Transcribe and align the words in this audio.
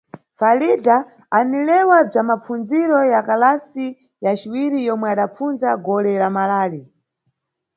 Falidha 0.39 0.95
anilewa 1.37 1.97
bza 2.07 2.21
mapfundziro 2.23 3.05
ya 3.13 3.21
kalasi 3.27 3.87
ya 4.23 4.31
ciwiri 4.39 4.79
yomwe 4.87 5.07
adapfundza 5.13 5.69
gole 5.85 6.11
lamalali. 6.21 6.81